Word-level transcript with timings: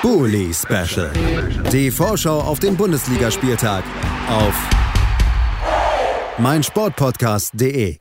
Bully 0.00 0.54
Special. 0.54 1.10
Die 1.72 1.90
Vorschau 1.90 2.40
auf 2.40 2.60
den 2.60 2.76
Bundesligaspieltag 2.76 3.82
auf 4.28 4.54
meinsportpodcast.de. 6.38 7.98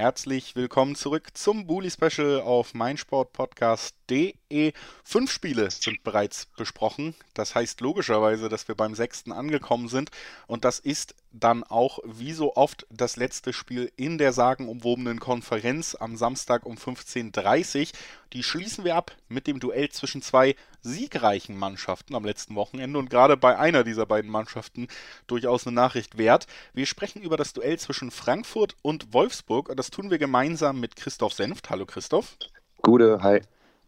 Herzlich 0.00 0.54
willkommen 0.54 0.94
zurück 0.94 1.30
zum 1.34 1.66
Bully 1.66 1.90
Special 1.90 2.40
auf 2.40 2.72
meinsportpodcast.de. 2.72 4.72
Fünf 5.02 5.32
Spiele 5.32 5.72
sind 5.72 6.04
bereits 6.04 6.46
besprochen. 6.56 7.16
Das 7.34 7.56
heißt 7.56 7.80
logischerweise, 7.80 8.48
dass 8.48 8.68
wir 8.68 8.76
beim 8.76 8.94
sechsten 8.94 9.32
angekommen 9.32 9.88
sind. 9.88 10.10
Und 10.46 10.64
das 10.64 10.78
ist 10.78 11.16
dann 11.32 11.64
auch 11.64 11.98
wie 12.04 12.32
so 12.32 12.54
oft 12.54 12.86
das 12.90 13.16
letzte 13.16 13.52
Spiel 13.52 13.90
in 13.96 14.18
der 14.18 14.32
sagenumwobenen 14.32 15.18
Konferenz 15.18 15.96
am 15.98 16.16
Samstag 16.16 16.64
um 16.64 16.76
15.30 16.76 17.80
Uhr. 17.80 17.86
Die 18.32 18.42
schließen 18.42 18.84
wir 18.84 18.94
ab 18.94 19.16
mit 19.28 19.46
dem 19.46 19.58
Duell 19.58 19.88
zwischen 19.88 20.20
zwei 20.20 20.54
siegreichen 20.82 21.56
Mannschaften 21.56 22.14
am 22.14 22.24
letzten 22.24 22.54
Wochenende 22.54 22.98
und 22.98 23.08
gerade 23.08 23.36
bei 23.36 23.58
einer 23.58 23.84
dieser 23.84 24.04
beiden 24.04 24.30
Mannschaften 24.30 24.88
durchaus 25.26 25.66
eine 25.66 25.74
Nachricht 25.74 26.18
wert. 26.18 26.46
Wir 26.74 26.86
sprechen 26.86 27.22
über 27.22 27.36
das 27.36 27.54
Duell 27.54 27.78
zwischen 27.78 28.10
Frankfurt 28.10 28.76
und 28.82 29.14
Wolfsburg 29.14 29.70
und 29.70 29.78
das 29.78 29.90
tun 29.90 30.10
wir 30.10 30.18
gemeinsam 30.18 30.78
mit 30.78 30.96
Christoph 30.96 31.32
Senft. 31.32 31.70
Hallo 31.70 31.86
Christoph. 31.86 32.36
Gute, 32.82 33.22
hi. 33.22 33.40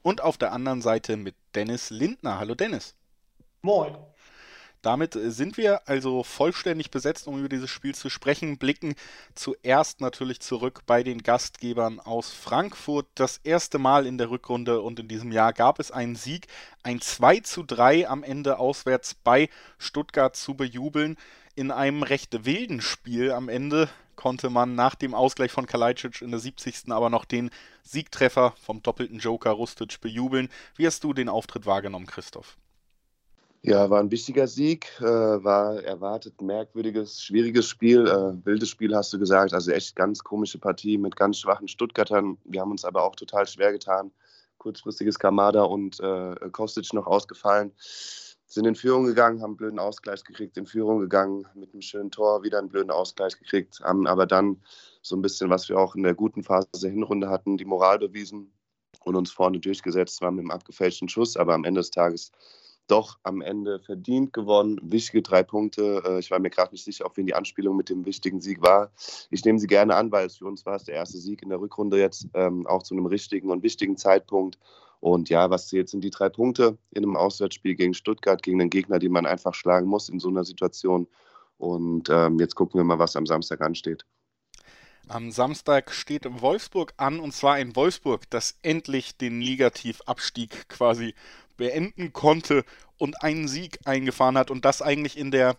Und 0.02 0.22
auf 0.22 0.38
der 0.38 0.52
anderen 0.52 0.80
Seite 0.80 1.16
mit 1.18 1.34
Dennis 1.54 1.90
Lindner. 1.90 2.38
Hallo 2.38 2.54
Dennis. 2.54 2.94
Moin. 3.60 3.94
Damit 4.82 5.12
sind 5.12 5.58
wir 5.58 5.86
also 5.88 6.22
vollständig 6.22 6.90
besetzt, 6.90 7.26
um 7.26 7.38
über 7.38 7.50
dieses 7.50 7.68
Spiel 7.68 7.94
zu 7.94 8.08
sprechen. 8.08 8.56
Blicken 8.56 8.94
zuerst 9.34 10.00
natürlich 10.00 10.40
zurück 10.40 10.82
bei 10.86 11.02
den 11.02 11.22
Gastgebern 11.22 12.00
aus 12.00 12.32
Frankfurt. 12.32 13.06
Das 13.14 13.38
erste 13.44 13.78
Mal 13.78 14.06
in 14.06 14.16
der 14.16 14.30
Rückrunde 14.30 14.80
und 14.80 14.98
in 14.98 15.08
diesem 15.08 15.32
Jahr 15.32 15.52
gab 15.52 15.80
es 15.80 15.90
einen 15.90 16.16
Sieg, 16.16 16.46
ein 16.82 17.02
2 17.02 17.40
zu 17.40 17.62
3 17.62 18.08
am 18.08 18.22
Ende 18.22 18.58
auswärts 18.58 19.14
bei 19.14 19.50
Stuttgart 19.78 20.34
zu 20.34 20.54
bejubeln. 20.54 21.18
In 21.54 21.70
einem 21.70 22.02
recht 22.02 22.46
wilden 22.46 22.80
Spiel 22.80 23.32
am 23.32 23.50
Ende 23.50 23.90
konnte 24.16 24.48
man 24.48 24.74
nach 24.74 24.94
dem 24.94 25.14
Ausgleich 25.14 25.52
von 25.52 25.66
Kalajdzic 25.66 26.22
in 26.22 26.30
der 26.30 26.40
70. 26.40 26.90
aber 26.90 27.10
noch 27.10 27.26
den 27.26 27.50
Siegtreffer 27.82 28.54
vom 28.62 28.82
doppelten 28.82 29.18
Joker 29.18 29.50
Rustic 29.50 30.00
bejubeln. 30.00 30.48
Wie 30.76 30.86
hast 30.86 31.04
du 31.04 31.12
den 31.12 31.28
Auftritt 31.28 31.66
wahrgenommen, 31.66 32.06
Christoph? 32.06 32.56
Ja, 33.62 33.90
war 33.90 34.00
ein 34.00 34.10
wichtiger 34.10 34.46
Sieg, 34.46 34.90
äh, 35.00 35.04
war 35.04 35.82
erwartet 35.84 36.40
merkwürdiges, 36.40 37.22
schwieriges 37.22 37.68
Spiel, 37.68 38.06
äh, 38.06 38.46
wildes 38.46 38.70
Spiel 38.70 38.96
hast 38.96 39.12
du 39.12 39.18
gesagt, 39.18 39.52
also 39.52 39.70
echt 39.70 39.94
ganz 39.94 40.24
komische 40.24 40.58
Partie 40.58 40.96
mit 40.96 41.14
ganz 41.14 41.38
schwachen 41.38 41.68
Stuttgartern. 41.68 42.38
Wir 42.44 42.62
haben 42.62 42.70
uns 42.70 42.86
aber 42.86 43.04
auch 43.04 43.16
total 43.16 43.46
schwer 43.46 43.72
getan. 43.72 44.12
Kurzfristiges 44.56 45.18
Kamada 45.18 45.64
und 45.64 46.00
äh, 46.00 46.36
Kostic 46.52 46.90
noch 46.94 47.06
ausgefallen. 47.06 47.72
Sind 48.46 48.66
in 48.66 48.74
Führung 48.74 49.04
gegangen, 49.04 49.42
haben 49.42 49.50
einen 49.50 49.56
blöden 49.58 49.78
Ausgleich 49.78 50.24
gekriegt, 50.24 50.56
in 50.56 50.64
Führung 50.64 50.98
gegangen, 50.98 51.46
mit 51.54 51.74
einem 51.74 51.82
schönen 51.82 52.10
Tor 52.10 52.42
wieder 52.42 52.58
einen 52.58 52.70
blöden 52.70 52.90
Ausgleich 52.90 53.38
gekriegt, 53.38 53.80
haben 53.80 54.06
aber 54.06 54.26
dann 54.26 54.62
so 55.02 55.16
ein 55.16 55.22
bisschen, 55.22 55.50
was 55.50 55.68
wir 55.68 55.78
auch 55.78 55.94
in 55.94 56.02
der 56.02 56.14
guten 56.14 56.42
Phase 56.42 56.66
der 56.82 56.90
Hinrunde 56.90 57.28
hatten, 57.28 57.58
die 57.58 57.66
Moral 57.66 57.98
bewiesen 57.98 58.52
und 59.04 59.16
uns 59.16 59.30
vorne 59.30 59.60
durchgesetzt, 59.60 60.16
zwar 60.16 60.30
mit 60.30 60.40
einem 60.40 60.50
abgefälschten 60.50 61.10
Schuss, 61.10 61.36
aber 61.36 61.52
am 61.52 61.64
Ende 61.64 61.80
des 61.80 61.90
Tages 61.90 62.32
doch 62.86 63.18
am 63.22 63.40
Ende 63.40 63.80
verdient 63.80 64.32
gewonnen. 64.32 64.80
Wichtige 64.82 65.22
drei 65.22 65.42
Punkte. 65.42 66.02
Äh, 66.04 66.18
ich 66.18 66.30
war 66.30 66.38
mir 66.38 66.50
gerade 66.50 66.72
nicht 66.72 66.84
sicher, 66.84 67.06
ob 67.06 67.16
wen 67.16 67.26
die 67.26 67.34
Anspielung 67.34 67.76
mit 67.76 67.88
dem 67.88 68.04
wichtigen 68.04 68.40
Sieg 68.40 68.62
war. 68.62 68.90
Ich 69.30 69.44
nehme 69.44 69.58
sie 69.58 69.66
gerne 69.66 69.94
an, 69.94 70.10
weil 70.10 70.26
es 70.26 70.38
für 70.38 70.46
uns 70.46 70.66
war 70.66 70.76
es 70.76 70.84
der 70.84 70.96
erste 70.96 71.18
Sieg 71.18 71.42
in 71.42 71.50
der 71.50 71.60
Rückrunde 71.60 71.98
jetzt, 71.98 72.28
ähm, 72.34 72.66
auch 72.66 72.82
zu 72.82 72.94
einem 72.94 73.06
richtigen 73.06 73.50
und 73.50 73.62
wichtigen 73.62 73.96
Zeitpunkt. 73.96 74.58
Und 75.00 75.30
ja, 75.30 75.48
was 75.48 75.70
jetzt 75.70 75.92
sind 75.92 76.04
die 76.04 76.10
drei 76.10 76.28
Punkte 76.28 76.76
in 76.90 77.04
einem 77.04 77.16
Auswärtsspiel 77.16 77.74
gegen 77.74 77.94
Stuttgart, 77.94 78.42
gegen 78.42 78.60
einen 78.60 78.70
Gegner, 78.70 78.98
den 78.98 79.12
man 79.12 79.24
einfach 79.24 79.54
schlagen 79.54 79.86
muss 79.86 80.08
in 80.08 80.20
so 80.20 80.28
einer 80.28 80.44
Situation. 80.44 81.06
Und 81.56 82.08
ähm, 82.10 82.38
jetzt 82.38 82.54
gucken 82.54 82.78
wir 82.78 82.84
mal, 82.84 82.98
was 82.98 83.16
am 83.16 83.26
Samstag 83.26 83.60
ansteht. 83.60 84.04
Am 85.08 85.32
Samstag 85.32 85.90
steht 85.90 86.24
Wolfsburg 86.40 86.94
an 86.96 87.18
und 87.18 87.32
zwar 87.32 87.54
ein 87.54 87.74
Wolfsburg, 87.74 88.30
das 88.30 88.58
endlich 88.62 89.16
den 89.16 89.40
Negativabstieg 89.40 90.68
quasi 90.68 91.14
beenden 91.60 92.12
konnte 92.12 92.64
und 92.98 93.22
einen 93.22 93.46
Sieg 93.46 93.78
eingefahren 93.84 94.36
hat 94.36 94.50
und 94.50 94.64
das 94.64 94.82
eigentlich 94.82 95.16
in 95.16 95.30
der 95.30 95.56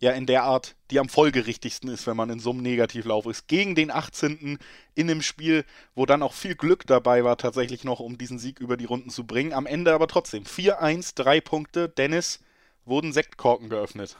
ja 0.00 0.10
in 0.10 0.26
der 0.26 0.42
Art, 0.42 0.74
die 0.90 0.98
am 0.98 1.08
folgerichtigsten 1.08 1.88
ist, 1.88 2.08
wenn 2.08 2.16
man 2.16 2.28
in 2.28 2.40
so 2.40 2.50
einem 2.50 2.62
Negativlauf 2.62 3.24
ist. 3.26 3.46
Gegen 3.46 3.76
den 3.76 3.92
18. 3.92 4.58
in 4.96 5.10
einem 5.10 5.22
Spiel, 5.22 5.64
wo 5.94 6.06
dann 6.06 6.24
auch 6.24 6.32
viel 6.32 6.56
Glück 6.56 6.88
dabei 6.88 7.22
war, 7.22 7.36
tatsächlich 7.36 7.84
noch, 7.84 8.00
um 8.00 8.18
diesen 8.18 8.40
Sieg 8.40 8.58
über 8.58 8.76
die 8.76 8.84
Runden 8.84 9.10
zu 9.10 9.24
bringen. 9.24 9.52
Am 9.52 9.64
Ende 9.64 9.94
aber 9.94 10.08
trotzdem 10.08 10.42
4-1, 10.42 11.14
drei 11.14 11.40
Punkte. 11.40 11.88
Dennis, 11.88 12.40
wurden 12.84 13.12
Sektkorken 13.12 13.68
geöffnet. 13.68 14.16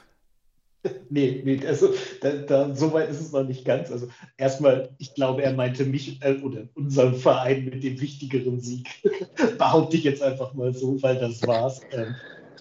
Nee, 1.10 1.42
nee, 1.44 1.60
also 1.66 1.94
da, 2.20 2.32
da, 2.32 2.74
so 2.74 2.92
weit 2.92 3.10
ist 3.10 3.20
es 3.20 3.32
noch 3.32 3.44
nicht 3.44 3.64
ganz. 3.64 3.90
Also 3.90 4.08
erstmal, 4.36 4.90
ich 4.98 5.14
glaube, 5.14 5.42
er 5.42 5.52
meinte 5.52 5.84
mich 5.84 6.20
äh, 6.22 6.40
oder 6.42 6.68
unseren 6.74 7.14
Verein 7.14 7.66
mit 7.66 7.84
dem 7.84 8.00
wichtigeren 8.00 8.60
Sieg. 8.60 8.88
Behaupte 9.58 9.96
ich 9.96 10.04
jetzt 10.04 10.22
einfach 10.22 10.54
mal 10.54 10.74
so, 10.74 11.00
weil 11.02 11.18
das 11.18 11.46
war's. 11.46 11.80
Ähm, 11.92 12.16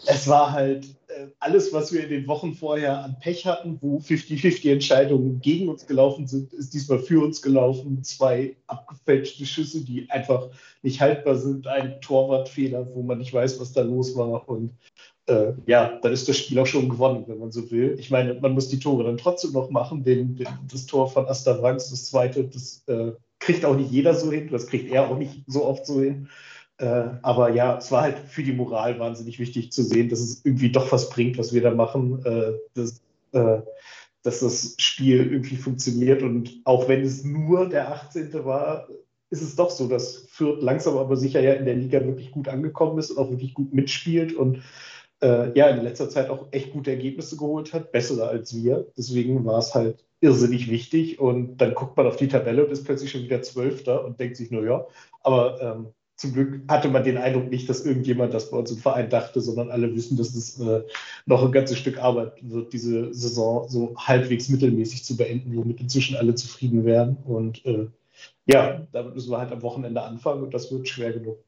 es 0.06 0.28
war 0.28 0.52
halt 0.52 0.86
äh, 1.08 1.28
alles, 1.40 1.74
was 1.74 1.92
wir 1.92 2.04
in 2.04 2.10
den 2.10 2.28
Wochen 2.28 2.54
vorher 2.54 3.04
an 3.04 3.18
Pech 3.20 3.46
hatten, 3.46 3.78
wo 3.82 3.98
50-50 4.00 4.72
Entscheidungen 4.72 5.42
gegen 5.42 5.70
uns 5.70 5.86
gelaufen 5.86 6.28
sind, 6.28 6.54
ist 6.54 6.74
diesmal 6.74 7.00
für 7.00 7.24
uns 7.24 7.42
gelaufen. 7.42 8.04
Zwei 8.04 8.56
abgefälschte 8.68 9.46
Schüsse, 9.46 9.84
die 9.84 10.10
einfach 10.10 10.50
nicht 10.82 11.02
haltbar 11.02 11.36
sind, 11.36 11.68
ein 11.68 12.02
Torwartfehler, 12.02 12.88
wo 12.94 13.04
man 13.04 13.20
nicht 13.20 13.34
weiß, 13.34 13.60
was 13.60 13.74
da 13.74 13.82
los 13.82 14.16
war 14.16 14.48
und 14.50 14.74
äh, 15.28 15.54
ja, 15.66 16.00
dann 16.02 16.14
ist 16.14 16.28
das 16.28 16.38
Spiel 16.38 16.60
auch 16.60 16.66
schon 16.66 16.90
gewonnen, 16.90 17.26
wenn 17.28 17.40
man 17.40 17.52
so 17.52 17.70
will. 17.72 17.96
Ich 18.00 18.10
meine, 18.10 18.34
man 18.36 18.54
muss 18.54 18.70
die 18.70 18.80
Tore 18.80 19.04
dann 19.04 19.18
trotzdem 19.18 19.52
noch 19.52 19.70
machen. 19.70 20.04
Den, 20.04 20.36
den, 20.36 20.48
das 20.70 20.86
Tor 20.86 21.10
von 21.10 21.28
Astavranks, 21.28 21.90
das 21.90 22.06
zweite, 22.06 22.44
das 22.46 22.84
äh, 22.88 23.12
kriegt 23.40 23.66
auch 23.66 23.76
nicht 23.76 23.92
jeder 23.92 24.14
so 24.14 24.32
hin, 24.32 24.50
das 24.50 24.68
kriegt 24.68 24.92
er 24.92 25.10
auch 25.10 25.18
nicht 25.18 25.44
so 25.48 25.66
oft 25.66 25.86
so 25.86 26.02
hin. 26.02 26.30
Äh, 26.78 27.10
aber 27.22 27.50
ja, 27.54 27.78
es 27.78 27.92
war 27.92 28.02
halt 28.02 28.18
für 28.18 28.44
die 28.44 28.54
Moral 28.54 29.00
wahnsinnig 29.00 29.40
wichtig 29.40 29.72
zu 29.72 29.84
sehen, 29.84 30.10
dass 30.10 30.20
es 30.20 30.44
irgendwie 30.44 30.72
doch 30.72 30.92
was 30.92 31.10
bringt, 31.10 31.38
was 31.38 31.54
wir 31.54 31.62
da 31.62 31.72
machen, 31.72 32.26
äh, 32.26 32.54
dass, 32.74 33.02
äh, 33.34 33.62
dass 34.24 34.40
das 34.40 34.76
Spiel 34.80 35.32
irgendwie 35.32 35.58
funktioniert. 35.58 36.24
Und 36.24 36.62
auch 36.66 36.88
wenn 36.88 37.02
es 37.02 37.24
nur 37.24 37.70
der 37.70 37.92
18. 37.92 38.34
war, 38.46 38.88
ist 39.30 39.42
es 39.42 39.56
doch 39.56 39.70
so, 39.70 39.88
dass 39.88 40.26
Fürth 40.30 40.62
langsam 40.62 40.98
aber 40.98 41.16
sicher 41.16 41.40
ja 41.40 41.54
in 41.54 41.66
der 41.66 41.76
Liga 41.76 42.04
wirklich 42.04 42.32
gut 42.32 42.48
angekommen 42.48 42.98
ist 42.98 43.12
und 43.12 43.18
auch 43.18 43.30
wirklich 43.30 43.54
gut 43.54 43.74
mitspielt 43.74 44.34
und 44.34 44.62
äh, 45.22 45.58
ja 45.58 45.68
in 45.70 45.84
letzter 45.84 46.10
Zeit 46.10 46.30
auch 46.30 46.48
echt 46.52 46.74
gute 46.74 46.92
Ergebnisse 46.92 47.38
geholt 47.38 47.74
hat, 47.74 47.92
bessere 47.92 48.28
als 48.28 48.56
wir. 48.56 48.88
Deswegen 48.98 49.46
war 49.46 49.60
es 49.60 49.74
halt 49.74 50.04
irrsinnig 50.20 50.70
wichtig. 50.70 51.20
Und 51.20 51.58
dann 51.58 51.74
guckt 51.74 51.98
man 51.98 52.08
auf 52.08 52.16
die 52.16 52.28
Tabelle 52.28 52.66
und 52.66 52.72
ist 52.72 52.86
plötzlich 52.86 53.12
schon 53.12 53.24
wieder 53.24 53.42
Zwölfter 53.42 54.06
und 54.06 54.20
denkt 54.20 54.38
sich 54.38 54.52
nur, 54.52 54.64
ja, 54.64 54.86
aber 55.24 55.62
ähm, 55.62 55.88
zum 56.16 56.34
Glück 56.34 56.62
hatte 56.68 56.88
man 56.88 57.04
den 57.04 57.18
Eindruck 57.18 57.50
nicht, 57.50 57.68
dass 57.68 57.84
irgendjemand 57.84 58.32
das 58.34 58.52
bei 58.52 58.58
uns 58.58 58.70
im 58.70 58.78
Verein 58.78 59.10
dachte, 59.10 59.42
sondern 59.42 59.72
alle 59.72 59.96
wissen, 59.96 60.18
dass 60.18 60.36
es 60.36 60.60
äh, 60.60 60.84
noch 61.26 61.44
ein 61.44 61.52
ganzes 61.52 61.80
Stück 61.80 61.98
Arbeit 61.98 62.34
wird, 62.44 62.74
diese 62.74 63.12
Saison 63.12 63.68
so 63.68 63.96
halbwegs 63.98 64.48
mittelmäßig 64.48 65.04
zu 65.04 65.18
beenden, 65.18 65.56
womit 65.56 65.82
inzwischen 65.82 66.16
alle 66.16 66.36
zufrieden 66.36 66.86
werden. 66.86 67.18
Und 67.26 67.66
äh, 67.66 67.88
ja, 68.46 68.86
damit 68.92 69.16
müssen 69.16 69.32
wir 69.32 69.40
halt 69.40 69.52
am 69.52 69.64
Wochenende 69.64 70.04
anfangen 70.04 70.44
und 70.44 70.54
das 70.54 70.72
wird 70.72 70.88
schwer 70.88 71.12
genug. 71.12 71.40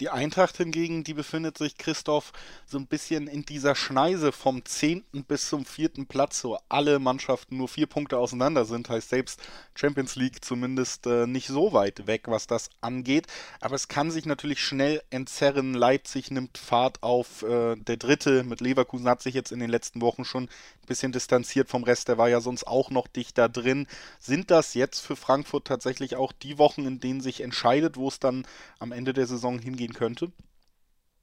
Die 0.00 0.10
Eintracht 0.10 0.58
hingegen, 0.58 1.04
die 1.04 1.14
befindet 1.14 1.56
sich, 1.56 1.78
Christoph, 1.78 2.32
so 2.66 2.76
ein 2.76 2.86
bisschen 2.86 3.28
in 3.28 3.46
dieser 3.46 3.74
Schneise 3.74 4.30
vom 4.30 4.62
10. 4.62 5.04
bis 5.26 5.48
zum 5.48 5.64
4. 5.64 6.06
Platz, 6.06 6.44
wo 6.44 6.58
alle 6.68 6.98
Mannschaften 6.98 7.56
nur 7.56 7.68
vier 7.68 7.86
Punkte 7.86 8.18
auseinander 8.18 8.66
sind. 8.66 8.90
Heißt 8.90 9.08
selbst 9.08 9.40
Champions 9.74 10.14
League 10.14 10.44
zumindest 10.44 11.06
äh, 11.06 11.26
nicht 11.26 11.46
so 11.46 11.72
weit 11.72 12.06
weg, 12.06 12.24
was 12.26 12.46
das 12.46 12.68
angeht. 12.82 13.26
Aber 13.60 13.74
es 13.74 13.88
kann 13.88 14.10
sich 14.10 14.26
natürlich 14.26 14.62
schnell 14.62 15.02
entzerren. 15.08 15.72
Leipzig 15.72 16.30
nimmt 16.30 16.58
Fahrt 16.58 17.02
auf. 17.02 17.42
Äh, 17.42 17.76
der 17.76 17.96
Dritte 17.96 18.44
mit 18.44 18.60
Leverkusen 18.60 19.08
hat 19.08 19.22
sich 19.22 19.34
jetzt 19.34 19.50
in 19.50 19.60
den 19.60 19.70
letzten 19.70 20.02
Wochen 20.02 20.26
schon 20.26 20.44
ein 20.44 20.86
bisschen 20.86 21.12
distanziert 21.12 21.70
vom 21.70 21.84
Rest. 21.84 22.08
Der 22.08 22.18
war 22.18 22.28
ja 22.28 22.42
sonst 22.42 22.66
auch 22.66 22.90
noch 22.90 23.08
dichter 23.08 23.48
drin. 23.48 23.86
Sind 24.18 24.50
das 24.50 24.74
jetzt 24.74 25.00
für 25.00 25.16
Frankfurt 25.16 25.66
tatsächlich 25.66 26.16
auch 26.16 26.32
die 26.32 26.58
Wochen, 26.58 26.86
in 26.86 27.00
denen 27.00 27.22
sich 27.22 27.40
entscheidet, 27.40 27.96
wo 27.96 28.08
es 28.08 28.20
dann 28.20 28.46
am 28.78 28.92
Ende 28.92 29.14
der 29.14 29.26
Saison 29.26 29.58
hingeht? 29.58 29.85
Gehen 29.86 29.94
könnte? 29.94 30.32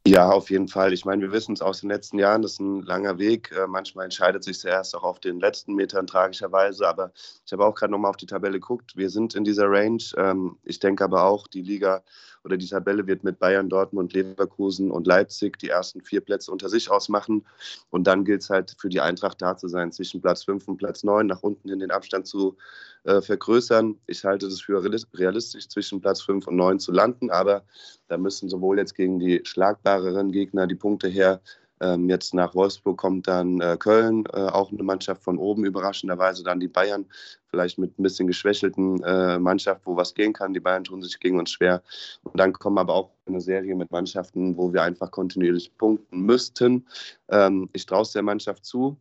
Ja, 0.05 0.29
auf 0.29 0.49
jeden 0.49 0.67
Fall. 0.67 0.91
Ich 0.91 1.05
meine, 1.05 1.21
wir 1.21 1.31
wissen 1.31 1.53
es 1.53 1.61
aus 1.61 1.79
den 1.79 1.89
letzten 1.89 2.19
Jahren, 2.19 2.41
das 2.41 2.53
ist 2.53 2.59
ein 2.59 2.81
langer 2.81 3.19
Weg. 3.19 3.53
Äh, 3.53 3.67
manchmal 3.67 4.03
entscheidet 4.03 4.43
sich 4.43 4.59
zuerst 4.59 4.93
auch 4.95 5.03
auf 5.03 5.21
den 5.21 5.39
letzten 5.39 5.75
Metern 5.75 6.07
tragischerweise. 6.07 6.85
Aber 6.87 7.13
ich 7.45 7.53
habe 7.53 7.65
auch 7.65 7.73
gerade 7.73 7.91
nochmal 7.91 8.09
auf 8.09 8.17
die 8.17 8.25
Tabelle 8.25 8.59
geguckt. 8.59 8.97
Wir 8.97 9.09
sind 9.09 9.33
in 9.33 9.45
dieser 9.45 9.69
Range. 9.69 10.03
Ähm, 10.17 10.57
ich 10.63 10.79
denke 10.79 11.05
aber 11.05 11.23
auch, 11.23 11.47
die 11.47 11.61
Liga 11.61 12.03
oder 12.43 12.57
die 12.57 12.67
Tabelle 12.67 13.07
wird 13.07 13.23
mit 13.23 13.39
Bayern, 13.39 13.69
Dortmund, 13.69 14.13
Leverkusen 14.13 14.91
und 14.91 15.07
Leipzig 15.07 15.57
die 15.59 15.69
ersten 15.69 16.01
vier 16.01 16.21
Plätze 16.21 16.51
unter 16.51 16.69
sich 16.69 16.89
ausmachen. 16.91 17.45
Und 17.89 18.05
dann 18.05 18.25
gilt 18.25 18.41
es 18.41 18.49
halt 18.49 18.75
für 18.77 18.89
die 18.89 18.99
Eintracht 18.99 19.41
da 19.41 19.55
zu 19.55 19.67
sein, 19.67 19.91
zwischen 19.91 20.21
Platz 20.21 20.43
5 20.43 20.67
und 20.67 20.77
Platz 20.77 21.03
9 21.03 21.25
nach 21.27 21.41
unten 21.41 21.69
hin 21.69 21.79
den 21.79 21.91
Abstand 21.91 22.27
zu 22.27 22.57
äh, 23.03 23.21
vergrößern. 23.21 23.95
Ich 24.07 24.23
halte 24.25 24.47
es 24.47 24.61
für 24.61 24.83
realistisch, 24.83 25.67
zwischen 25.69 26.01
Platz 26.01 26.21
5 26.21 26.47
und 26.47 26.55
9 26.55 26.79
zu 26.79 26.91
landen, 26.91 27.29
aber 27.29 27.63
da 28.07 28.17
müssen 28.17 28.49
sowohl 28.49 28.77
jetzt 28.77 28.95
gegen 28.95 29.19
die 29.19 29.41
schlagbareren 29.43 30.31
Gegner 30.31 30.67
die 30.67 30.75
Punkte 30.75 31.07
her, 31.07 31.41
ähm, 31.83 32.09
jetzt 32.09 32.33
nach 32.33 32.55
Wolfsburg 32.55 32.97
kommt 32.97 33.27
dann 33.27 33.59
äh, 33.59 33.75
Köln, 33.77 34.23
äh, 34.33 34.37
auch 34.37 34.71
eine 34.71 34.83
Mannschaft 34.83 35.21
von 35.21 35.37
oben, 35.37 35.65
überraschenderweise 35.65 36.43
dann 36.43 36.59
die 36.59 36.69
Bayern, 36.69 37.05
vielleicht 37.47 37.77
mit 37.77 37.99
ein 37.99 38.03
bisschen 38.03 38.27
geschwächelten 38.27 39.03
äh, 39.03 39.37
Mannschaft, 39.37 39.81
wo 39.85 39.97
was 39.97 40.13
gehen 40.13 40.31
kann. 40.31 40.53
Die 40.53 40.61
Bayern 40.61 40.85
tun 40.85 41.03
sich 41.03 41.19
gegen 41.19 41.39
uns 41.39 41.51
schwer. 41.51 41.83
Und 42.23 42.39
dann 42.39 42.53
kommen 42.53 42.77
aber 42.77 42.93
auch 42.93 43.11
eine 43.25 43.41
Serie 43.41 43.75
mit 43.75 43.91
Mannschaften, 43.91 44.55
wo 44.57 44.71
wir 44.71 44.81
einfach 44.81 45.11
kontinuierlich 45.11 45.77
punkten 45.77 46.21
müssten. 46.21 46.87
Ähm, 47.29 47.69
ich 47.73 47.85
traue 47.85 48.03
es 48.03 48.13
der 48.13 48.23
Mannschaft 48.23 48.65
zu, 48.65 48.97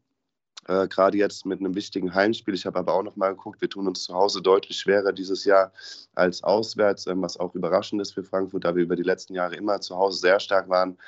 äh, 0.67 0.88
gerade 0.88 1.19
jetzt 1.19 1.46
mit 1.46 1.61
einem 1.61 1.75
wichtigen 1.75 2.12
Heimspiel. 2.12 2.55
Ich 2.55 2.67
habe 2.67 2.81
aber 2.81 2.94
auch 2.94 3.02
noch 3.02 3.17
mal 3.17 3.31
geguckt, 3.31 3.61
wir 3.61 3.70
tun 3.70 3.87
uns 3.87 4.05
zu 4.05 4.14
Hause 4.14 4.43
deutlich 4.43 4.79
schwerer 4.79 5.12
dieses 5.12 5.44
Jahr 5.44 5.73
als 6.14 6.43
auswärts, 6.43 7.06
ähm, 7.06 7.23
was 7.23 7.38
auch 7.38 7.55
überraschend 7.55 8.02
ist 8.02 8.12
für 8.12 8.25
Frankfurt, 8.25 8.64
da 8.64 8.75
wir 8.75 8.82
über 8.82 8.96
die 8.96 9.02
letzten 9.02 9.34
Jahre 9.34 9.55
immer 9.55 9.81
zu 9.81 9.96
Hause 9.96 10.19
sehr 10.19 10.40
stark 10.40 10.69
waren. 10.69 10.99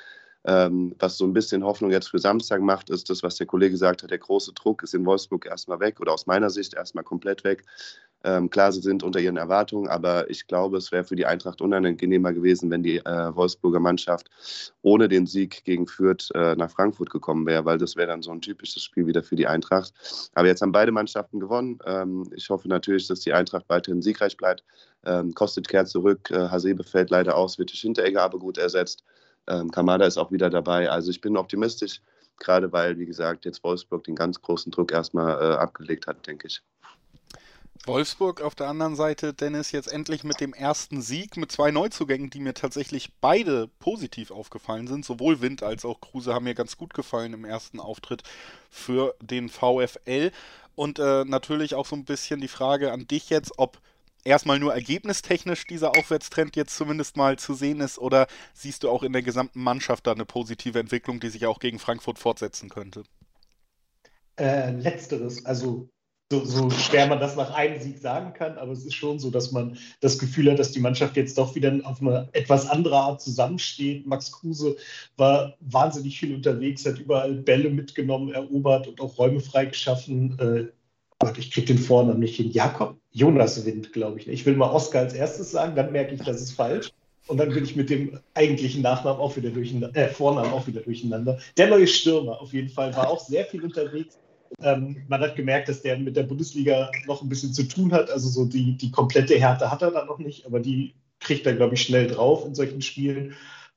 Ähm, 0.47 0.95
was 0.99 1.17
so 1.17 1.25
ein 1.25 1.33
bisschen 1.33 1.63
Hoffnung 1.63 1.91
jetzt 1.91 2.09
für 2.09 2.19
Samstag 2.19 2.61
macht, 2.61 2.91
ist 2.91 3.09
das, 3.09 3.23
was 3.23 3.35
der 3.35 3.47
Kollege 3.47 3.71
gesagt 3.71 4.03
hat, 4.03 4.11
der 4.11 4.19
große 4.19 4.53
Druck 4.53 4.83
ist 4.83 4.93
in 4.93 5.05
Wolfsburg 5.05 5.47
erstmal 5.47 5.79
weg 5.79 5.99
oder 5.99 6.13
aus 6.13 6.27
meiner 6.27 6.51
Sicht 6.51 6.75
erstmal 6.75 7.03
komplett 7.03 7.43
weg. 7.43 7.63
Ähm, 8.23 8.49
klar, 8.49 8.71
sie 8.71 8.81
sind 8.81 9.03
unter 9.03 9.19
ihren 9.19 9.37
Erwartungen, 9.37 9.87
aber 9.87 10.29
ich 10.31 10.47
glaube, 10.47 10.77
es 10.77 10.91
wäre 10.91 11.03
für 11.03 11.15
die 11.15 11.27
Eintracht 11.27 11.61
unangenehmer 11.61 12.33
gewesen, 12.33 12.71
wenn 12.71 12.81
die 12.81 12.97
äh, 12.97 13.35
Wolfsburger 13.35 13.79
Mannschaft 13.79 14.29
ohne 14.81 15.07
den 15.07 15.27
Sieg 15.27 15.63
gegen 15.63 15.85
Fürth 15.85 16.31
äh, 16.33 16.55
nach 16.55 16.71
Frankfurt 16.71 17.11
gekommen 17.11 17.45
wäre, 17.45 17.65
weil 17.65 17.77
das 17.77 17.95
wäre 17.95 18.07
dann 18.07 18.23
so 18.23 18.31
ein 18.31 18.41
typisches 18.41 18.83
Spiel 18.83 19.05
wieder 19.05 19.21
für 19.21 19.35
die 19.35 19.45
Eintracht. 19.45 19.93
Aber 20.33 20.47
jetzt 20.47 20.61
haben 20.61 20.71
beide 20.71 20.91
Mannschaften 20.91 21.39
gewonnen. 21.39 21.77
Ähm, 21.85 22.27
ich 22.35 22.49
hoffe 22.49 22.67
natürlich, 22.67 23.07
dass 23.07 23.19
die 23.19 23.33
Eintracht 23.33 23.65
weiterhin 23.67 24.01
siegreich 24.01 24.37
bleibt. 24.37 24.63
Ähm, 25.05 25.33
Kostet 25.33 25.67
kehrt 25.67 25.87
zurück, 25.87 26.31
äh, 26.31 26.49
Hasebe 26.49 26.83
fällt 26.83 27.11
leider 27.11 27.35
aus, 27.35 27.59
wird 27.59 27.71
durch 27.71 27.81
Hinteregger 27.81 28.23
aber 28.23 28.39
gut 28.39 28.57
ersetzt. 28.57 29.03
Ähm, 29.47 29.71
Kamada 29.71 30.05
ist 30.05 30.17
auch 30.17 30.31
wieder 30.31 30.49
dabei. 30.49 30.89
Also 30.89 31.11
ich 31.11 31.21
bin 31.21 31.37
optimistisch, 31.37 32.01
gerade 32.39 32.71
weil, 32.71 32.97
wie 32.97 33.05
gesagt, 33.05 33.45
jetzt 33.45 33.63
Wolfsburg 33.63 34.03
den 34.03 34.15
ganz 34.15 34.41
großen 34.41 34.71
Druck 34.71 34.91
erstmal 34.91 35.41
äh, 35.41 35.55
abgelegt 35.55 36.07
hat, 36.07 36.25
denke 36.27 36.47
ich. 36.47 36.61
Wolfsburg 37.85 38.41
auf 38.41 38.55
der 38.55 38.67
anderen 38.67 38.95
Seite, 38.95 39.33
Dennis, 39.33 39.71
jetzt 39.71 39.91
endlich 39.91 40.23
mit 40.23 40.39
dem 40.39 40.53
ersten 40.53 41.03
Sieg 41.03 41.37
mit 41.37 41.51
zwei 41.51 41.69
Neuzugängen, 41.69 42.31
die 42.31 42.39
mir 42.39 42.55
tatsächlich 42.55 43.13
beide 43.21 43.67
positiv 43.79 44.31
aufgefallen 44.31 44.87
sind. 44.87 45.05
Sowohl 45.05 45.41
Wind 45.41 45.61
als 45.61 45.85
auch 45.85 46.01
Kruse 46.01 46.33
haben 46.33 46.45
mir 46.45 46.55
ganz 46.55 46.77
gut 46.77 46.95
gefallen 46.95 47.33
im 47.33 47.45
ersten 47.45 47.79
Auftritt 47.79 48.23
für 48.71 49.13
den 49.21 49.49
VfL. 49.49 50.31
Und 50.73 50.97
äh, 50.97 51.25
natürlich 51.25 51.75
auch 51.75 51.85
so 51.85 51.95
ein 51.95 52.05
bisschen 52.05 52.41
die 52.41 52.47
Frage 52.47 52.91
an 52.91 53.07
dich 53.07 53.29
jetzt, 53.29 53.53
ob 53.57 53.79
erstmal 54.25 54.59
nur 54.59 54.73
ergebnistechnisch 54.73 55.65
dieser 55.65 55.91
Aufwärtstrend 55.97 56.55
jetzt 56.55 56.75
zumindest 56.75 57.15
mal 57.15 57.37
zu 57.37 57.53
sehen 57.53 57.79
ist 57.79 57.97
oder 57.97 58.27
siehst 58.53 58.83
du 58.83 58.89
auch 58.89 59.03
in 59.03 59.13
der 59.13 59.21
gesamten 59.21 59.61
Mannschaft 59.61 60.05
da 60.07 60.11
eine 60.11 60.25
positive 60.25 60.79
Entwicklung, 60.79 61.19
die 61.19 61.29
sich 61.29 61.45
auch 61.45 61.59
gegen 61.59 61.79
Frankfurt 61.79 62.19
fortsetzen 62.19 62.69
könnte? 62.69 63.03
Äh, 64.37 64.71
letzteres, 64.71 65.45
also 65.45 65.87
so, 66.31 66.43
so, 66.43 66.69
schwer 66.71 67.05
man 67.05 67.19
das 67.19 67.35
nach 67.35 67.53
einem 67.53 67.79
Sieg 67.79 67.99
sagen 67.99 68.33
kann, 68.33 68.57
aber 68.57 68.71
es 68.71 68.83
ist 68.83 68.95
schon 68.95 69.19
so, 69.19 69.29
dass 69.29 69.51
man 69.51 69.77
das 70.01 70.17
Gefühl 70.17 70.51
hat, 70.51 70.57
dass 70.57 70.71
die 70.71 70.79
Mannschaft 70.79 71.15
jetzt 71.17 71.37
doch 71.37 71.53
wieder 71.53 71.79
auf 71.83 72.01
eine 72.01 72.29
etwas 72.33 72.67
andere 72.67 72.97
Art 72.97 73.21
zusammensteht. 73.21 74.07
Max 74.07 74.31
Kruse 74.31 74.75
war 75.17 75.55
wahnsinnig 75.59 76.19
viel 76.19 76.33
unterwegs, 76.33 76.83
hat 76.83 76.97
überall 76.97 77.35
Bälle 77.35 77.69
mitgenommen, 77.69 78.33
erobert 78.33 78.87
und 78.87 78.99
auch 79.01 79.19
Räume 79.19 79.39
freigeschaffen. 79.39 80.39
Äh, 80.39 80.71
Gott, 81.19 81.37
ich 81.37 81.51
kriege 81.51 81.67
den 81.67 81.77
Vornamen 81.77 82.19
nicht 82.19 82.35
hin. 82.35 82.51
Jakob 82.51 82.97
Jonas 83.11 83.65
Wind, 83.65 83.93
glaube 83.93 84.19
ich. 84.19 84.27
Ich 84.27 84.45
will 84.45 84.55
mal 84.55 84.71
Oscar 84.71 84.99
als 84.99 85.13
erstes 85.13 85.51
sagen, 85.51 85.75
dann 85.75 85.91
merke 85.91 86.13
ich, 86.13 86.21
das 86.21 86.41
ist 86.41 86.51
falsch. 86.51 86.91
Und 87.27 87.37
dann 87.37 87.49
bin 87.49 87.63
ich 87.63 87.75
mit 87.75 87.89
dem 87.89 88.19
eigentlichen 88.35 88.81
Nachnamen 88.81 89.19
auch 89.19 89.35
wieder 89.35 89.49
durcheinander, 89.49 89.95
äh, 89.95 90.09
Vornamen 90.09 90.51
auch 90.51 90.67
wieder 90.67 90.81
durcheinander. 90.81 91.39
Der 91.57 91.67
neue 91.67 91.87
Stürmer 91.87 92.39
auf 92.39 92.53
jeden 92.53 92.69
Fall 92.69 92.95
war 92.95 93.09
auch 93.09 93.19
sehr 93.19 93.45
viel 93.45 93.63
unterwegs. 93.63 94.19
Ähm, 94.61 95.03
man 95.07 95.21
hat 95.21 95.35
gemerkt, 95.35 95.69
dass 95.69 95.81
der 95.81 95.97
mit 95.97 96.15
der 96.15 96.23
Bundesliga 96.23 96.91
noch 97.07 97.23
ein 97.23 97.29
bisschen 97.29 97.53
zu 97.53 97.63
tun 97.63 97.91
hat. 97.91 98.11
Also 98.11 98.29
so 98.29 98.45
die, 98.45 98.77
die 98.77 98.91
komplette 98.91 99.39
Härte 99.39 99.71
hat 99.71 99.81
er 99.81 99.91
da 99.91 100.05
noch 100.05 100.19
nicht, 100.19 100.45
aber 100.45 100.59
die 100.59 100.93
kriegt 101.19 101.45
er, 101.47 101.55
glaube 101.55 101.75
ich, 101.75 101.81
schnell 101.81 102.07
drauf 102.07 102.45
in 102.45 102.53
solchen 102.53 102.81
Spielen. 102.81 103.33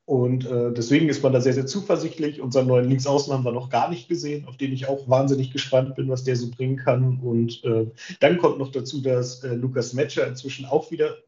Und 0.08 0.46
äh, 0.46 0.72
deswegen 0.72 1.10
ist 1.10 1.22
man 1.22 1.34
da 1.34 1.42
sehr, 1.42 1.52
sehr 1.52 1.66
zuversichtlich. 1.66 2.40
Unseren 2.40 2.66
neuen 2.66 2.88
Linksaußen 2.88 3.30
haben 3.30 3.44
wir 3.44 3.52
noch 3.52 3.68
gar 3.68 3.90
nicht 3.90 4.08
gesehen, 4.08 4.48
auf 4.48 4.56
den 4.56 4.72
ich 4.72 4.88
auch 4.88 5.06
wahnsinnig 5.06 5.52
gespannt 5.52 5.96
bin, 5.96 6.08
was 6.08 6.24
der 6.24 6.34
so 6.34 6.50
bringen 6.50 6.76
kann. 6.76 7.20
Und 7.20 7.62
äh, 7.62 7.90
dann 8.18 8.38
kommt 8.38 8.58
noch 8.58 8.72
dazu, 8.72 9.02
dass 9.02 9.44
äh, 9.44 9.52
Lukas 9.54 9.92
Metscher 9.92 10.26
inzwischen 10.26 10.64
auch 10.64 10.90
wieder 10.90 11.18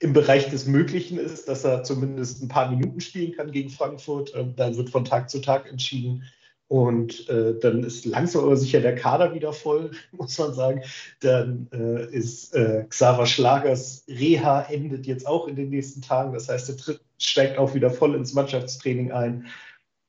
im 0.00 0.14
Bereich 0.14 0.48
des 0.48 0.64
Möglichen 0.64 1.18
ist, 1.18 1.46
dass 1.46 1.62
er 1.64 1.82
zumindest 1.82 2.42
ein 2.42 2.48
paar 2.48 2.70
Minuten 2.70 3.02
spielen 3.02 3.32
kann 3.32 3.52
gegen 3.52 3.68
Frankfurt. 3.68 4.32
Ähm, 4.34 4.54
da 4.56 4.74
wird 4.74 4.88
von 4.88 5.04
Tag 5.04 5.28
zu 5.28 5.42
Tag 5.42 5.70
entschieden. 5.70 6.24
Und 6.68 7.28
äh, 7.28 7.58
dann 7.58 7.84
ist 7.84 8.06
langsam 8.06 8.44
aber 8.44 8.56
sicher 8.56 8.80
der 8.80 8.94
Kader 8.94 9.34
wieder 9.34 9.52
voll, 9.52 9.90
muss 10.12 10.38
man 10.38 10.54
sagen. 10.54 10.82
Dann 11.20 11.68
äh, 11.72 12.06
ist 12.06 12.54
äh, 12.54 12.84
Xaver 12.88 13.26
Schlagers 13.26 14.04
Reha 14.08 14.62
endet 14.62 15.06
jetzt 15.06 15.26
auch 15.26 15.46
in 15.46 15.56
den 15.56 15.70
nächsten 15.70 16.00
Tagen. 16.00 16.32
Das 16.32 16.48
heißt, 16.48 16.70
er 16.70 16.76
tritt, 16.76 17.00
steigt 17.18 17.58
auch 17.58 17.74
wieder 17.74 17.90
voll 17.90 18.14
ins 18.14 18.32
Mannschaftstraining 18.32 19.12
ein. 19.12 19.46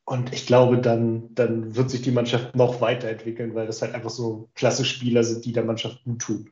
Und 0.06 0.34
ich 0.34 0.46
glaube, 0.46 0.78
dann, 0.78 1.34
dann 1.34 1.76
wird 1.76 1.90
sich 1.90 2.04
die 2.04 2.12
Mannschaft 2.12 2.56
noch 2.56 2.80
weiterentwickeln, 2.80 3.56
weil 3.56 3.66
das 3.66 3.82
halt 3.82 3.96
einfach 3.96 4.12
so 4.12 4.50
klasse 4.54 4.86
Spieler 4.86 5.24
sind, 5.24 5.46
die 5.46 5.52
der 5.52 5.64
Mannschaft 5.64 6.04
gut 6.04 6.22
tun. 6.22 6.50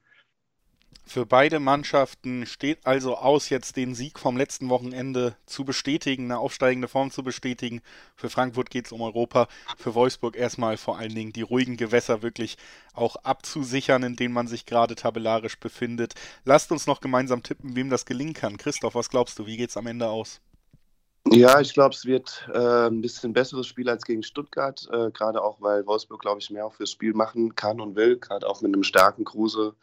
Für 1.05 1.25
beide 1.25 1.59
Mannschaften 1.59 2.45
steht 2.45 2.85
also 2.85 3.17
aus, 3.17 3.50
jetzt 3.50 3.75
den 3.75 3.94
Sieg 3.94 4.17
vom 4.17 4.38
letzten 4.38 4.69
Wochenende 4.69 5.35
zu 5.45 5.65
bestätigen, 5.65 6.25
eine 6.25 6.39
aufsteigende 6.39 6.88
Form 6.88 7.11
zu 7.11 7.23
bestätigen. 7.23 7.81
Für 8.15 8.29
Frankfurt 8.29 8.69
geht 8.69 8.85
es 8.85 8.91
um 8.94 9.01
Europa, 9.01 9.47
für 9.77 9.95
Wolfsburg 9.95 10.35
erstmal 10.35 10.77
vor 10.77 10.97
allen 10.97 11.13
Dingen 11.13 11.33
die 11.33 11.41
ruhigen 11.41 11.77
Gewässer 11.77 12.21
wirklich 12.21 12.57
auch 12.94 13.17
abzusichern, 13.17 14.03
in 14.03 14.15
denen 14.15 14.33
man 14.33 14.47
sich 14.47 14.65
gerade 14.65 14.95
tabellarisch 14.95 15.59
befindet. 15.59 16.13
Lasst 16.45 16.71
uns 16.71 16.88
noch 16.88 17.01
gemeinsam 17.01 17.44
tippen, 17.44 17.75
wem 17.75 17.89
das 17.89 18.05
gelingen 18.05 18.33
kann. 18.33 18.57
Christoph, 18.57 18.95
was 18.95 19.09
glaubst 19.09 19.38
du, 19.38 19.45
wie 19.45 19.57
geht 19.57 19.69
es 19.69 19.77
am 19.77 19.88
Ende 19.88 20.07
aus? 20.07 20.39
Ja, 21.31 21.59
ich 21.61 21.73
glaube, 21.73 21.95
es 21.95 22.05
wird 22.05 22.47
äh, 22.53 22.88
ein 22.88 23.01
bisschen 23.01 23.33
besseres 23.33 23.67
Spiel 23.67 23.89
als 23.89 24.03
gegen 24.03 24.23
Stuttgart, 24.23 24.88
äh, 24.91 25.09
gerade 25.11 25.41
auch, 25.41 25.61
weil 25.61 25.85
Wolfsburg, 25.85 26.21
glaube 26.21 26.39
ich, 26.39 26.50
mehr 26.50 26.65
auch 26.65 26.73
fürs 26.73 26.91
Spiel 26.91 27.13
machen 27.13 27.55
kann 27.55 27.79
und 27.79 27.95
will, 27.95 28.17
gerade 28.17 28.47
auch 28.47 28.61
mit 28.61 28.73
einem 28.73 28.83
starken 28.83 29.23
Kruse 29.23 29.73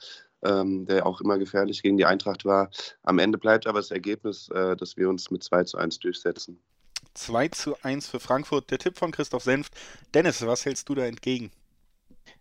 ähm, 0.45 0.87
der 0.87 1.07
auch 1.07 1.21
immer 1.21 1.39
gefährlich 1.39 1.83
gegen 1.83 1.97
die 1.97 2.05
Eintracht 2.05 2.45
war. 2.45 2.71
Am 3.03 3.19
Ende 3.19 3.39
bleibt 3.39 3.67
aber 3.67 3.79
das 3.79 3.91
Ergebnis, 3.91 4.49
äh, 4.49 4.77
dass 4.77 4.97
wir 4.97 5.09
uns 5.09 5.31
mit 5.31 5.43
2 5.43 5.65
zu 5.65 5.79
1 5.79 5.99
durchsetzen. 6.01 6.59
2 7.15 7.49
zu 7.49 7.77
1 7.83 8.09
für 8.09 8.21
Frankfurt. 8.21 8.71
Der 8.71 8.79
Tipp 8.79 8.99
von 8.99 9.11
Christoph 9.11 9.43
Senft. 9.43 9.75
Dennis, 10.15 10.45
was 10.47 10.65
hältst 10.65 10.89
du 10.89 10.95
da 10.95 11.05
entgegen? 11.05 11.51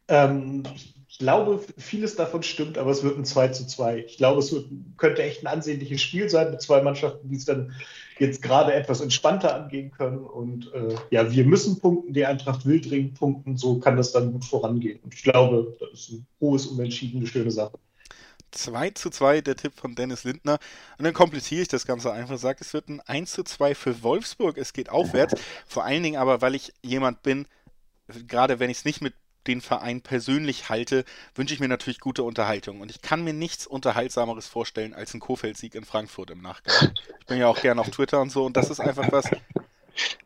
Ähm, 0.07 0.63
ich 0.75 1.17
glaube, 1.17 1.63
vieles 1.77 2.15
davon 2.15 2.43
stimmt, 2.43 2.77
aber 2.77 2.91
es 2.91 3.03
wird 3.03 3.17
ein 3.17 3.25
2 3.25 3.49
zu 3.49 3.67
2. 3.67 4.05
Ich 4.07 4.17
glaube, 4.17 4.39
es 4.39 4.51
wird, 4.51 4.67
könnte 4.97 5.23
echt 5.23 5.43
ein 5.43 5.47
ansehnliches 5.47 6.01
Spiel 6.01 6.29
sein 6.29 6.51
mit 6.51 6.61
zwei 6.61 6.81
Mannschaften, 6.81 7.29
die 7.29 7.35
es 7.35 7.45
dann 7.45 7.73
jetzt 8.19 8.41
gerade 8.41 8.73
etwas 8.73 9.01
entspannter 9.01 9.55
angehen 9.55 9.91
können. 9.91 10.19
Und 10.19 10.71
äh, 10.73 10.95
ja, 11.09 11.31
wir 11.31 11.45
müssen 11.45 11.79
punkten, 11.79 12.13
die 12.13 12.25
Eintracht 12.25 12.65
will 12.65 12.79
dringend 12.79 13.15
punkten, 13.15 13.57
so 13.57 13.79
kann 13.79 13.97
das 13.97 14.11
dann 14.11 14.31
gut 14.31 14.45
vorangehen. 14.45 14.99
Und 15.03 15.13
ich 15.13 15.23
glaube, 15.23 15.75
das 15.79 15.99
ist 15.99 16.11
ein 16.11 16.27
hohes 16.39 16.67
Unentschieden, 16.67 17.19
eine 17.19 17.27
schöne 17.27 17.51
Sache. 17.51 17.77
2 18.51 18.91
zu 18.91 19.09
2, 19.09 19.41
der 19.41 19.55
Tipp 19.55 19.73
von 19.75 19.95
Dennis 19.95 20.23
Lindner. 20.23 20.59
Und 20.97 21.05
dann 21.05 21.13
komplettiere 21.13 21.61
ich 21.61 21.67
das 21.67 21.85
Ganze 21.85 22.11
einfach, 22.11 22.37
sage, 22.37 22.59
es 22.61 22.73
wird 22.73 22.89
ein 22.89 23.01
1 23.01 23.31
zu 23.31 23.43
2 23.43 23.75
für 23.75 24.03
Wolfsburg. 24.03 24.57
Es 24.57 24.73
geht 24.73 24.89
aufwärts. 24.89 25.35
Vor 25.67 25.83
allen 25.83 26.03
Dingen 26.03 26.19
aber, 26.19 26.41
weil 26.41 26.55
ich 26.55 26.73
jemand 26.81 27.23
bin, 27.23 27.47
gerade 28.27 28.59
wenn 28.59 28.69
ich 28.69 28.79
es 28.79 28.85
nicht 28.85 29.01
mit 29.01 29.13
den 29.47 29.61
Verein 29.61 30.01
persönlich 30.01 30.69
halte, 30.69 31.05
wünsche 31.33 31.53
ich 31.53 31.59
mir 31.59 31.67
natürlich 31.67 31.99
gute 31.99 32.23
Unterhaltung. 32.23 32.81
Und 32.81 32.91
ich 32.91 33.01
kann 33.01 33.23
mir 33.23 33.33
nichts 33.33 33.65
Unterhaltsameres 33.65 34.47
vorstellen 34.47 34.93
als 34.93 35.13
ein 35.13 35.19
Kofeld-Sieg 35.19 35.75
in 35.75 35.85
Frankfurt 35.85 36.29
im 36.29 36.41
Nachgang. 36.41 36.93
Ich 37.19 37.25
bin 37.25 37.39
ja 37.39 37.47
auch 37.47 37.59
gern 37.59 37.79
auf 37.79 37.89
Twitter 37.89 38.21
und 38.21 38.31
so. 38.31 38.45
Und 38.45 38.57
das 38.57 38.69
ist 38.69 38.79
einfach 38.79 39.11
was, 39.11 39.29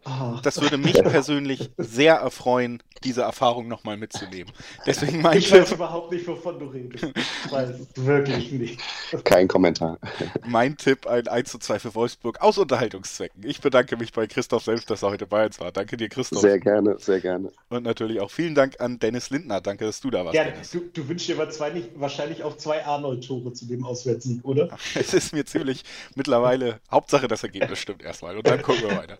Ah. 0.06 0.39
Das 0.44 0.62
würde 0.62 0.77
mich 0.77 0.94
persönlich 1.03 1.72
sehr 1.77 2.15
erfreuen, 2.15 2.82
diese 3.03 3.22
Erfahrung 3.22 3.68
nochmal 3.68 3.98
mitzunehmen. 3.98 4.51
Deswegen 4.86 5.22
mein 5.22 5.38
ich 5.38 5.51
weiß 5.51 5.72
überhaupt 5.74 6.12
nicht, 6.12 6.27
wovon 6.27 6.60
du 6.60 6.65
redest. 6.65 7.06
Ich 7.46 7.51
weiß 7.51 7.70
wirklich 7.96 8.51
nicht. 8.51 8.80
Kein 9.24 9.48
Kommentar. 9.48 10.00
Mein 10.46 10.77
Tipp, 10.77 11.08
ein 11.08 11.27
1 11.27 11.51
zu 11.51 11.60
2 11.60 11.80
für 11.80 11.96
Wolfsburg 11.96 12.42
aus 12.42 12.58
Unterhaltungszwecken. 12.58 13.44
Ich 13.46 13.62
bedanke 13.62 13.98
mich 13.98 14.12
bei 14.12 14.27
Christoph 14.27 14.63
selbst, 14.63 14.89
dass 14.89 15.03
er 15.03 15.12
heute 15.12 15.27
bei 15.27 15.46
uns 15.46 15.60
war. 15.60 15.72
Danke 15.72 15.98
dir, 15.98 16.10
Christoph. 16.10 16.42
Sehr 16.42 16.60
gerne, 16.60 16.98
sehr 17.00 17.20
gerne. 17.20 17.51
Und 17.70 17.84
natürlich 17.84 18.20
auch 18.20 18.32
vielen 18.32 18.56
Dank 18.56 18.80
an 18.80 19.00
Dennis 19.00 19.30
Lindner. 19.30 19.62
Danke, 19.62 19.86
dass 19.86 20.01
du 20.01 20.10
da 20.10 20.25
warst. 20.25 20.36
Ja, 20.36 20.46
du, 20.46 20.80
du, 20.80 21.08
wünschst 21.08 21.30
dir 21.30 21.38
wahrscheinlich 21.38 22.44
auch 22.44 22.58
zwei 22.58 22.86
Arnold-Tore 22.86 23.53
zu 23.53 23.65
dem 23.68 23.86
Auswärtssieg, 23.86 24.44
oder? 24.44 24.70
Es 24.96 25.13
ist 25.13 25.34
mir 25.34 25.46
ziemlich 25.46 25.84
mittlerweile 26.15 26.80
Hauptsache 26.92 27.27
das 27.27 27.44
Ergebnis 27.44 27.80
stimmt 27.80 28.03
erstmal 28.03 28.38
und 28.38 28.48
dann 28.48 28.62
gucken 28.62 28.84
wir 28.84 28.98
weiter. 28.98 29.18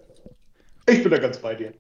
Ich 0.85 1.01
bin 1.01 1.11
da 1.11 1.17
ganz 1.17 1.37
bei 1.37 1.55
dir. 1.55 1.73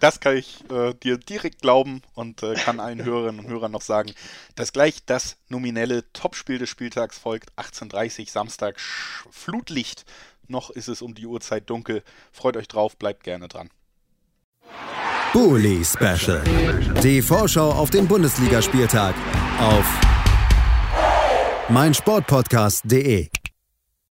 Das 0.00 0.20
kann 0.20 0.36
ich 0.36 0.68
äh, 0.70 0.92
dir 0.94 1.16
direkt 1.18 1.62
glauben 1.62 2.02
und 2.14 2.42
äh, 2.42 2.54
kann 2.54 2.80
allen 2.80 3.04
Hörerinnen 3.04 3.44
und 3.44 3.50
Hörern 3.50 3.72
noch 3.72 3.82
sagen, 3.82 4.12
dass 4.54 4.72
gleich 4.72 5.04
das 5.06 5.36
nominelle 5.48 6.10
Topspiel 6.12 6.58
des 6.58 6.68
Spieltags 6.68 7.18
folgt. 7.18 7.52
18.30 7.56 8.30
Samstag 8.30 8.80
Flutlicht. 8.80 10.04
Noch 10.46 10.70
ist 10.70 10.88
es 10.88 11.00
um 11.00 11.14
die 11.14 11.26
Uhrzeit 11.26 11.70
dunkel. 11.70 12.02
Freut 12.32 12.56
euch 12.56 12.68
drauf, 12.68 12.96
bleibt 12.98 13.24
gerne 13.24 13.48
dran. 13.48 13.70
Bully 15.32 15.84
Special. 15.84 16.42
Die 17.02 17.22
Vorschau 17.22 17.72
auf 17.72 17.90
den 17.90 18.06
Bundesligaspieltag 18.06 19.14
auf 19.58 19.84
meinsportpodcast.de. 21.70 23.28